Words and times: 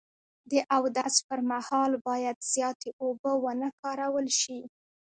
د 0.51 0.53
اودس 0.75 1.15
پر 1.27 1.39
مهال 1.51 1.91
باید 2.07 2.37
زیاتې 2.53 2.89
اوبه 3.03 3.31
و 3.43 3.45
نه 3.61 3.69
کارول 3.81 4.27
شي. 4.41 4.59